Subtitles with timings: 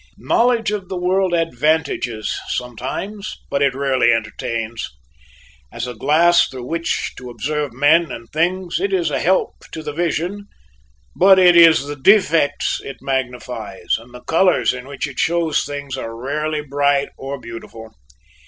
[0.17, 4.89] Knowledge of the world advantages sometimes, but it rarely entertains.
[5.71, 9.83] As a glass through which to observe men and things, it is a help to
[9.83, 10.47] the vision,
[11.15, 15.95] but it is the defects it magnifies, and the colors in which it shows things
[15.95, 17.93] are rarely bright or beautiful.